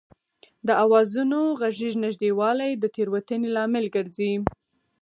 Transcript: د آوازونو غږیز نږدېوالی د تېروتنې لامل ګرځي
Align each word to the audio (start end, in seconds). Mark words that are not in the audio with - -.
د 0.67 0.69
آوازونو 0.83 1.39
غږیز 1.59 1.95
نږدېوالی 2.05 2.71
د 2.77 2.83
تېروتنې 2.95 3.47
لامل 3.55 3.85
ګرځي 3.95 4.33